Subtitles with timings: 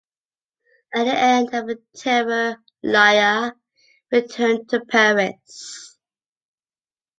[0.95, 3.51] At the end of the Terror Laya
[4.11, 5.95] returned to Paris.